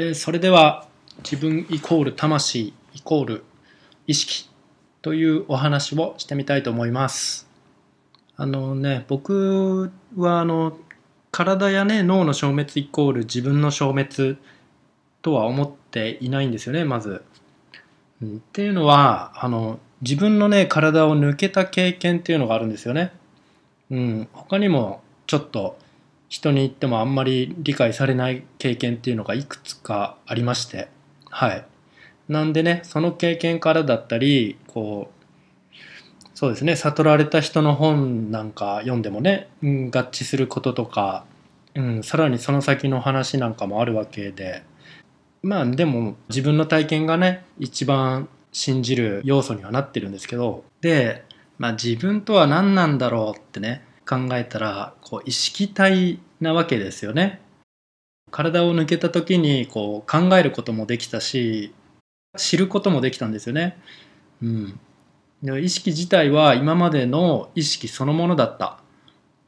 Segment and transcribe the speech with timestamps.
[0.00, 0.86] えーそれでは
[1.24, 3.44] 自分イコール魂イコール
[4.06, 4.48] 意識
[5.02, 7.48] というお話をしてみたいと思います。
[8.36, 10.78] あのね、僕はあの
[11.32, 14.38] 体やね脳の消滅イコール自分の消滅
[15.20, 17.24] とは思っていないんですよね、まず。
[18.22, 23.12] うんっていうのはあの自分のね体を抜けた経験っていうのがあるんですよね。
[23.90, 25.76] うん、他にもちょっと
[26.28, 30.88] 人に言ってもあんまり理解されない経験っていうのがいくつかありまして。
[31.30, 31.64] はい。
[32.28, 41.24] なんでねその経験からだったりこうそうですね悟られた人の本なんか読んでもね、うん、合致することとか、
[41.74, 44.62] うん、さらにその先の話なんかもあるわけで。
[45.42, 50.64] まあでも自分の体験がね一番信じる要素にはなってるんですけど。
[50.80, 51.24] で、
[51.58, 57.40] まあ、自分とは何なんだろうってね考えたらこう意識体なわけですよね。
[58.30, 61.72] 体を抜けた時にこう考えることもできたし
[62.36, 63.78] 知ることもできたんですよね、
[64.42, 64.78] うん、
[65.62, 68.80] 意識自体は今までの意識そのものだった。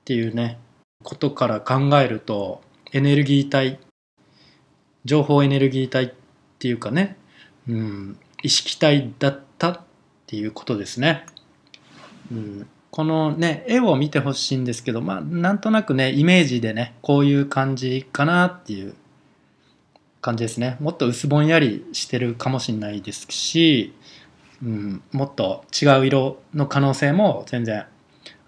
[0.00, 0.58] っていうね
[1.04, 3.78] ことから考えるとエネルギー体。
[5.04, 6.04] 情報エネルギー体。
[6.04, 6.12] っ
[6.60, 7.16] ていうかね、
[7.66, 9.80] うん、意識体だったっ
[10.26, 11.24] ていうことですね、
[12.30, 18.94] うん、このね絵を見てほしいんですけどまあなんとなくねイメージでねこういう感じかなっていう
[20.20, 20.76] 感じですね。
[20.80, 23.94] もっと薄ぼんやりしてるかもしれないですし、
[24.62, 27.86] うん、もっと違う色の可能性も全然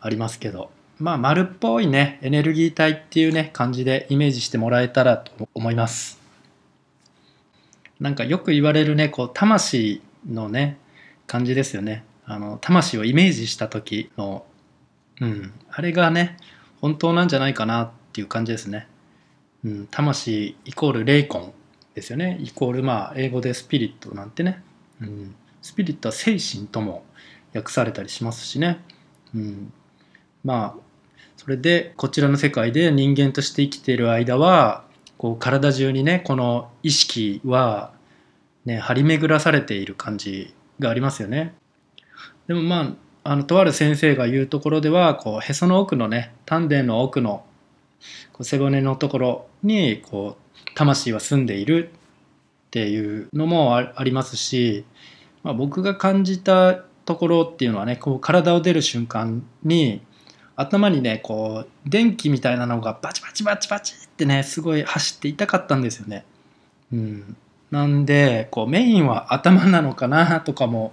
[0.01, 0.71] ありますけど。
[0.99, 6.21] まあ丸っぽいねエネルギー体っていうね感じでイメージしてもらえたらと思います。
[7.99, 10.79] なんかよく言われるねこう魂のね
[11.27, 12.05] 感じですよね。
[12.33, 14.47] あの魂をイメージした時の、
[15.20, 16.38] うん、あれがね
[16.80, 18.88] 本当なんじゃないかなっていう感じですね、
[19.65, 21.50] うん、魂イコール霊魂
[21.94, 22.38] ですよね。
[22.41, 24.62] イコールまあ英語でスピリットなんてね、
[25.03, 27.04] うん、スピリットは精神とも
[27.54, 28.81] 訳されたりしますしね、
[29.34, 29.72] うん、
[30.42, 30.82] まあ
[31.37, 34.84] それでこちらの世界で人間として生きている間は
[35.19, 37.92] こう体中にねこの意識は
[38.65, 41.53] ね張り巡らされている感じがありますよね。
[42.47, 42.92] でもまあ
[43.25, 47.44] あのとある先生が言うところではこうへその奥のね丹田の奥の
[48.32, 54.84] こう背骨のところにこう魂は住んでいるっていうのもあありますし、
[55.44, 60.03] まあ、僕が感じたところっていうのはねこう体を出る瞬間に
[60.56, 66.24] 頭にねこう電気みたいなのがバチバチバチバチってねすごい走って痛かったんですよね。
[66.92, 67.36] うん、
[67.70, 70.92] なんでこうメインは頭なのかなとかも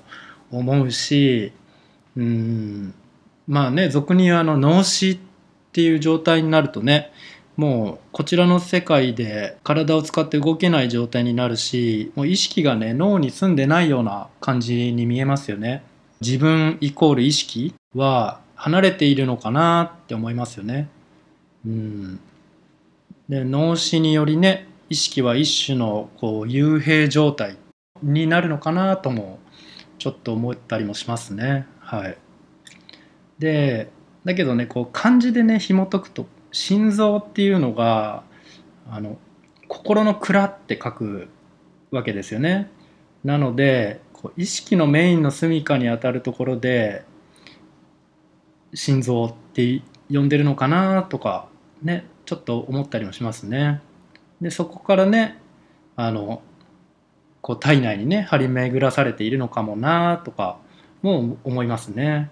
[0.51, 1.51] 思うし
[2.15, 2.93] うん
[3.47, 5.19] まあね俗に言うあの脳死っ
[5.71, 7.11] ていう状態になるとね
[7.55, 15.83] もうこちらの世界で体を使って動けない状態になるしもう意識がね脳に住んでないような感じに見えますよね。
[16.21, 20.89] 自分イコール意識は離れているのかなって思いますよね。
[21.65, 22.19] うん、
[23.27, 27.57] で脳死によりね意識は一種のこう幽閉状態
[28.01, 29.39] になるのかなとも
[29.99, 31.67] ちょっと思ったりもしますね。
[31.79, 32.17] はい、
[33.37, 33.91] で
[34.25, 38.23] だけどねこう漢字でね紐解くと心臓っていうのが
[38.89, 39.17] あの
[39.67, 41.27] 心の蔵って書く
[41.91, 42.71] わけですよね。
[43.23, 47.03] なのでこう意識のメインの住処にあたるところで
[48.73, 51.47] 心臓って呼んでるのかなとか
[51.81, 53.81] ねちょっと思ったりもしますね。
[54.41, 55.37] でそこからね
[55.95, 56.41] あの
[57.49, 60.59] こう体内にね張り巡らされているのかもなとか
[61.01, 62.29] も思いますね。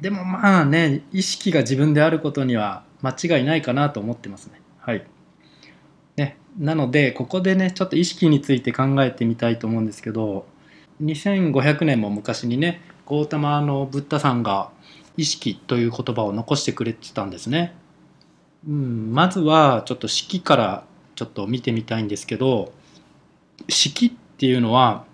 [0.00, 4.62] でもまあね意識が自分であることには間違いないかなと思ってますね。
[4.78, 5.04] はい。
[6.16, 10.46] ね、なのでここでねちょっと意識について考えてみたいと思うんですけど
[11.02, 14.70] 2500年も昔にねゴータマのブッダさんが
[15.18, 17.74] 意識という言葉を残してくれてたんですね。
[18.66, 20.84] うん、まずはちょっと式から
[21.16, 22.72] ちょっと見てみたいんですけど
[23.68, 25.04] 式っていうのは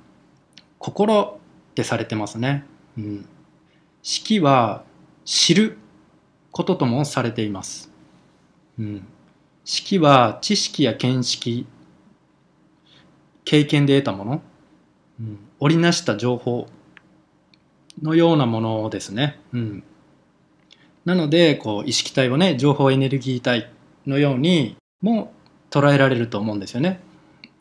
[0.79, 1.39] 心
[1.71, 2.65] ってされてますね。
[2.97, 3.29] うん、
[4.03, 4.85] 式は
[5.25, 5.79] 知る
[6.51, 7.91] ことともされています。
[8.79, 9.07] うん、
[9.65, 11.67] 式は知識や見識
[13.45, 14.43] 経験で得たもの、
[15.21, 16.69] うん、織りなした情報
[18.03, 19.39] のようなものですね。
[19.53, 19.83] うん、
[21.05, 23.71] なのでこう意識体をね情報エネルギー体
[24.07, 25.33] のようにも
[25.71, 27.01] 捉えられると思うんですよね。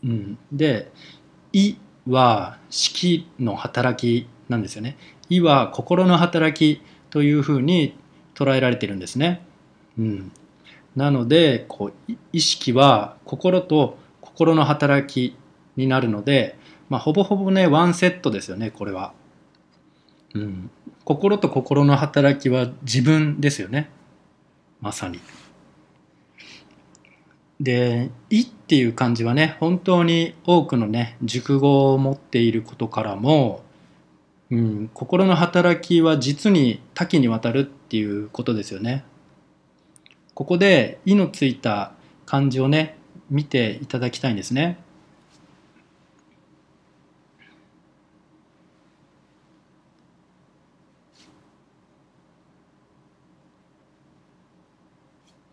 [0.04, 0.92] うん、で
[1.54, 1.76] 「意」
[2.08, 4.98] は式の働きなんですよね。
[5.30, 7.96] 意は心の働きというふうに
[8.34, 9.42] 捉えられてるんですね。
[9.98, 10.32] うん、
[10.96, 15.36] なのでこう意識は心と心の働き
[15.76, 16.58] になるので、
[16.90, 19.14] まあ、ほぼほぼねワンセットですよねこれは。
[20.34, 20.70] うん、
[21.04, 23.90] 心と心の働きは自分ですよね
[24.82, 25.20] まさに。
[27.60, 33.64] で「い」っていう漢字はね本当に多くのね熟語を持っていることからも、
[34.52, 39.04] うん、心の働きは実に多岐にわたるっていうことですよね。
[40.34, 41.94] ここで「い」のついた
[42.26, 42.98] 漢字をね
[43.30, 44.78] 見ていただきたいんですね。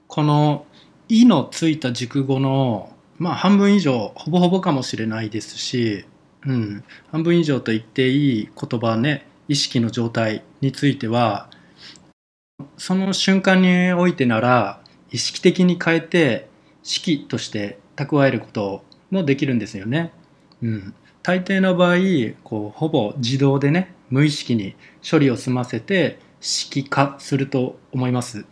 [0.06, 0.67] この
[1.09, 6.05] 「い」のついた熟語のまあ半分以上ほぼほぼかもしれないですし、
[6.47, 11.49] うん、半分以上と言っていい言葉ね意識の状態については
[12.77, 14.81] その瞬間においてなら
[15.11, 16.49] 意識的に変えて
[16.83, 20.12] 式として蓄えることもできるんですよね。
[20.62, 21.97] うん、大抵の場合
[22.43, 24.75] こうほぼ自動でね無意識に
[25.09, 28.45] 処理を済ませて式化すると思います。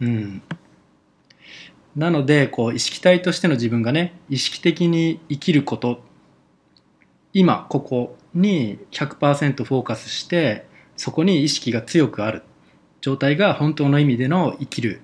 [0.00, 0.42] うん、
[1.98, 6.00] なのでこう意識体としての自分がね意識的に生きること
[7.32, 10.64] 今ここに100%フォーカスして
[10.96, 12.44] そこに意識が強くある
[13.00, 15.00] 状態が本当の意味での生きる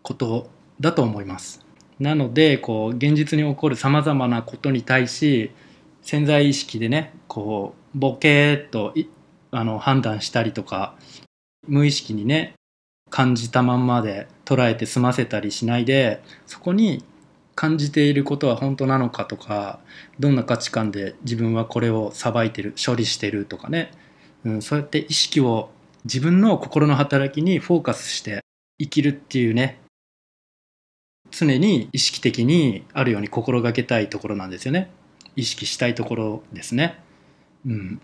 [0.00, 0.48] こと
[0.80, 1.60] だと思います。
[1.98, 5.50] なのでこう現実に起こるさまざまなことに対し
[6.00, 8.94] 潜在意識でねこうボケーっと
[9.50, 10.94] あの判断したりとか
[11.68, 12.54] 無意識にね
[13.10, 17.04] 感じたまんまで捉えて済ませたりしないでそこに
[17.54, 19.78] 感じていることは本当なのかとか
[20.18, 23.92] どんな価値観で自分はこれをさばいてる処理してるとかね、
[24.44, 25.70] うん、そうやって意識を
[26.04, 28.40] 自分の心の働きにフォーカスして
[28.78, 29.78] 生きるっていうね。
[31.30, 34.90] 常に意識的にあるように心がけたいところなんですよね。
[35.36, 36.98] 意識したいところですね。
[37.66, 38.00] うん。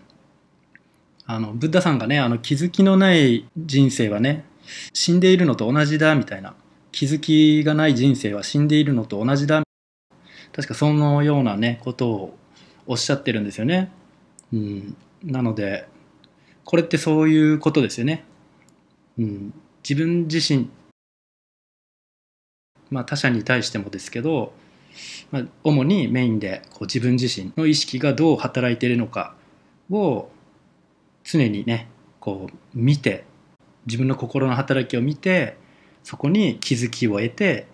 [1.25, 4.45] あのブッダさんがねあの気づきのない人生はね
[4.93, 6.55] 死んでいるのと同じだみたいな。
[6.91, 9.61] 気づきがない人生は死んでいるのと同じだ。
[10.57, 12.37] 確かそのようなねことを
[12.87, 13.91] おっしゃってるんですよね、
[14.51, 15.87] うん、なので
[16.63, 18.23] これってそういうことですよね、
[19.19, 19.53] うん、
[19.87, 20.69] 自分自身
[22.89, 24.51] まあ他者に対してもですけど、
[25.29, 29.35] まあ、主にメインでこう自分自身の意識がどう働いているのか
[29.91, 30.29] を
[31.23, 31.87] 常にね
[32.19, 33.25] こう見て
[33.87, 35.57] 自分の心の働きを見て
[36.03, 37.67] そこに気づきを得て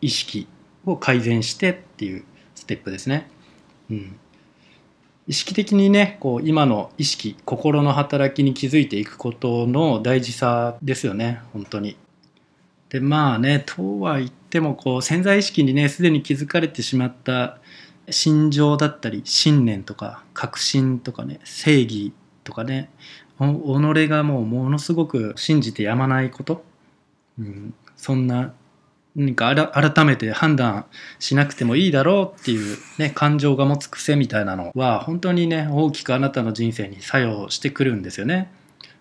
[0.00, 0.48] 意識
[0.86, 2.24] を改善してっていう
[2.54, 3.28] ステップですね。
[3.90, 4.16] うん、
[5.26, 11.96] 意識的にねこう今の意識心の働きに気づいていくことの大事さですよね本当に。
[12.88, 17.58] でまあねとは言ってもこう潜在意識にねすでに気づかれてしまった
[18.10, 22.12] 心情だったり信念とか確信とかね正義
[22.44, 22.90] とかね
[23.38, 26.64] 己がもうものすごく信じてやまないこと、
[27.38, 28.54] うん、そんな
[29.16, 30.86] 何か改めて判断
[31.18, 38.52] しなくてもいいだろうっていう、ね、感情が持つ癖みたいなのは本当にね大きくあなたの人生に作用してくるんですよね。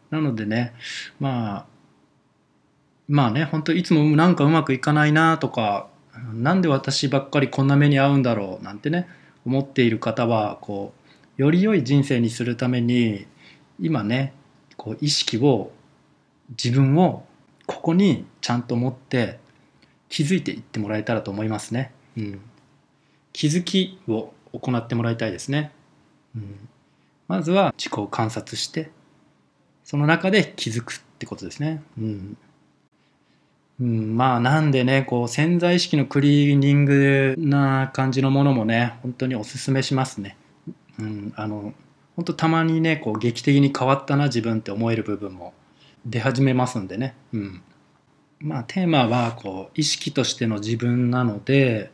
[0.10, 0.74] なのでね
[1.20, 1.65] まあ
[3.10, 5.88] まあね本当いつもなんかうまくいかないなとか
[6.34, 9.10] なんで私ばっかりこんな目に遭うんだろうなんてね
[9.46, 10.94] 思っている方はこ
[11.38, 13.27] うより良い人生にするために
[13.79, 14.34] 今ね
[14.77, 15.72] こう意識を
[16.50, 17.25] 自分を
[17.65, 19.39] ここにちゃんと持って
[20.10, 21.91] 気づいていってもらえたらと思いますね。
[22.17, 22.41] うん、
[23.34, 25.72] 気づきを行ってもらいたいですね。
[26.36, 26.70] うん、
[27.27, 28.91] まずは自己を観察して
[29.84, 31.84] その中で気づくってことですね。
[31.98, 32.38] うん
[33.79, 40.38] うん、まあなんでねこう潜在意識のクリーニングな感じのものもね本当におすすめしますね。
[40.98, 41.74] うん、あの
[42.15, 45.53] 本当たまにねこう劇的に変わったな自分って思える部分も
[46.05, 47.62] 出始めますんでね、うん、
[48.39, 51.91] まあテーマはこう意識としての自分なので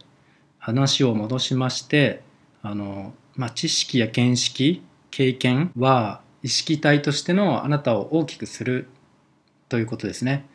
[0.59, 2.21] 話を戻しまして
[2.61, 8.87] あの、まあ、知識や見識経験は意識体としてのあなたを大きくする
[9.69, 10.45] ということですね。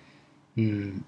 [0.57, 1.05] うん、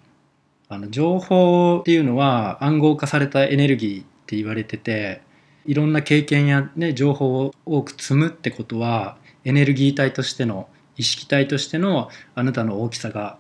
[0.69, 5.23] あの情報っていうのは暗号化されたエネルギーって言われてて
[5.69, 13.37] いろんな経験や、ね、情報を多く積むってことはエネルギー体としての意識体としてのあなたの大きさが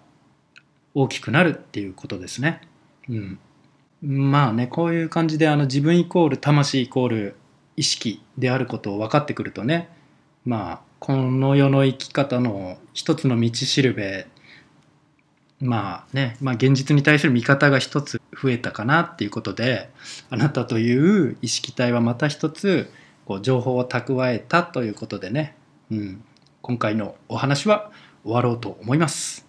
[0.92, 2.60] 大きくなるっていうことですね。
[3.08, 3.38] うん、
[4.02, 7.36] まあねこういう感じであの自分イコール魂イコール
[7.76, 9.88] 意識であることを分かってくるとね
[10.44, 14.26] まあこの世の生き方の一つの道しるべ
[15.60, 19.90] まあね、まあ、現実に対する見方が一つ増えたかなっていうことで
[20.30, 22.90] あなたという意識体はまた一つ
[23.26, 25.56] こう情報を蓄えたということでね、
[25.90, 26.24] うん、
[26.62, 27.90] 今回のお話は
[28.22, 29.46] 終わろうと思います。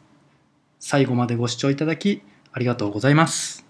[0.80, 3.69] 最後までご視聴いただきありがとうございます。